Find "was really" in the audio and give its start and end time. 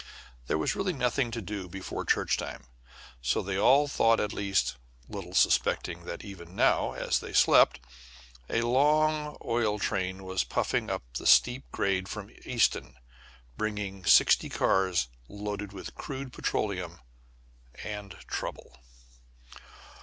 0.57-0.93